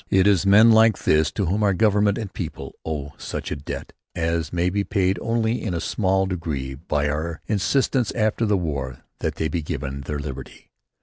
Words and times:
It 0.09 0.25
is 0.25 0.47
men 0.47 0.71
like 0.71 0.97
this 1.03 1.31
to 1.33 1.45
whom 1.45 1.61
our 1.61 1.75
Government 1.75 2.17
and 2.17 2.33
people 2.33 2.73
owe 2.83 3.11
such 3.19 3.51
a 3.51 3.55
debt 3.55 3.93
as 4.15 4.51
may 4.51 4.71
be 4.71 4.83
paid 4.83 5.19
only 5.21 5.61
in 5.61 5.75
a 5.75 5.79
small 5.79 6.25
degree 6.25 6.73
by 6.73 7.07
our 7.07 7.39
insistence 7.45 8.09
after 8.13 8.47
the 8.47 8.57
war 8.57 9.03
that 9.19 9.35
they 9.35 9.47
be 9.47 9.61
given 9.61 10.01
their 10.01 10.17
liberty. 10.17 10.71